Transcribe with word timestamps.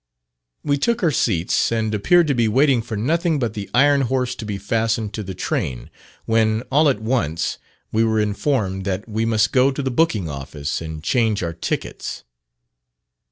We 0.63 0.79
took 0.79 1.03
our 1.03 1.11
seats 1.11 1.71
and 1.71 1.93
appeared 1.93 2.25
to 2.25 2.33
be 2.33 2.47
waiting 2.47 2.81
for 2.81 2.97
nothing 2.97 3.37
but 3.37 3.53
the 3.53 3.69
iron 3.71 4.01
horse 4.01 4.33
to 4.37 4.45
be 4.45 4.57
fastened 4.57 5.13
to 5.13 5.21
the 5.21 5.35
train, 5.35 5.91
when 6.25 6.63
all 6.71 6.89
at 6.89 6.99
once, 6.99 7.59
we 7.91 8.03
were 8.03 8.19
informed 8.19 8.83
that 8.85 9.07
we 9.07 9.25
must 9.25 9.51
go 9.51 9.69
to 9.71 9.83
the 9.83 9.91
booking 9.91 10.27
office 10.27 10.81
and 10.81 11.03
change 11.03 11.43
our 11.43 11.53
tickets. 11.53 12.23